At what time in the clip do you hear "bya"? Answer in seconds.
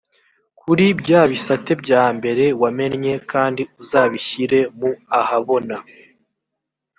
0.99-1.21, 1.83-2.03